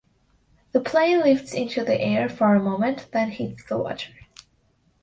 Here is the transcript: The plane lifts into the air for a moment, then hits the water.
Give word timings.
The 0.71 0.79
plane 0.81 1.19
lifts 1.19 1.53
into 1.53 1.83
the 1.85 2.01
air 2.01 2.27
for 2.27 2.55
a 2.55 2.59
moment, 2.59 3.09
then 3.13 3.29
hits 3.29 3.63
the 3.65 3.77
water. 3.77 4.11